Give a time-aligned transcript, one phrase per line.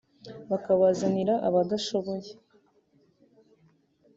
[0.49, 2.31] bakabazanira abadashoboye